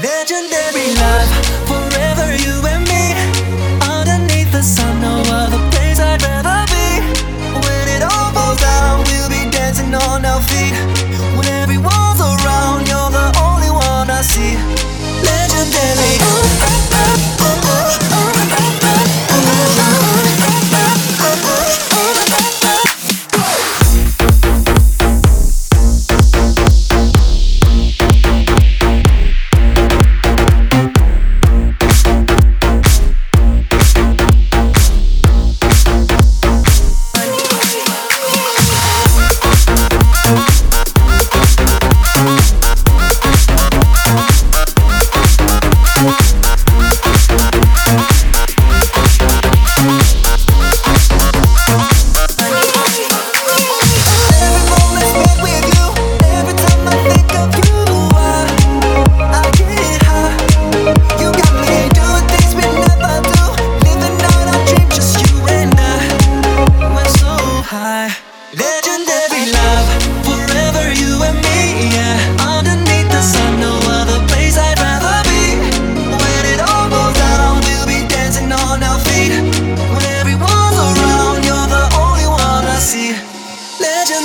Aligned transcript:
Legendary 0.00 0.94
love. 0.94 1.47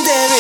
되는데 0.02 0.33